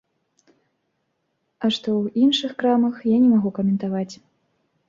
[0.49, 4.11] А што ў іншых крамах, я не магу каментаваць.